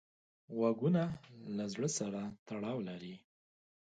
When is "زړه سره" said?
1.73-2.21